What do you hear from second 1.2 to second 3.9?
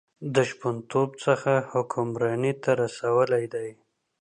څخه حکمرانۍ ته رسولی دی.